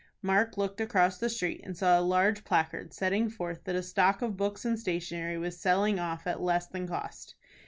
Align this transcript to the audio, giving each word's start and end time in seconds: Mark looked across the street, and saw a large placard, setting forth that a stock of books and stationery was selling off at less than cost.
Mark 0.23 0.57
looked 0.57 0.81
across 0.81 1.19
the 1.19 1.29
street, 1.29 1.61
and 1.63 1.77
saw 1.77 1.99
a 1.99 2.01
large 2.01 2.43
placard, 2.43 2.91
setting 2.91 3.29
forth 3.29 3.63
that 3.65 3.75
a 3.75 3.83
stock 3.83 4.23
of 4.23 4.35
books 4.35 4.65
and 4.65 4.79
stationery 4.79 5.37
was 5.37 5.59
selling 5.61 5.99
off 5.99 6.25
at 6.25 6.41
less 6.41 6.65
than 6.65 6.87
cost. 6.87 7.35